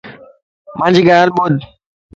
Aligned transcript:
مانجي 0.79 1.01
ڳالھ 1.07 1.31
ٻُڌ 1.37 1.53